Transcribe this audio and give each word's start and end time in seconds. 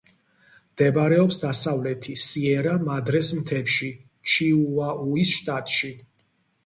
მდებარეობს 0.75 1.37
დასავლეთი 1.43 2.15
სიერა-მადრეს 2.29 3.31
მთებში, 3.43 3.91
ჩიუაუის 4.37 5.37
შტატში. 5.39 5.93